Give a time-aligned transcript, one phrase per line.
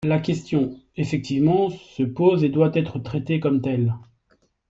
[0.03, 3.93] La question, effectivement, se pose et doit être traitée comme telle.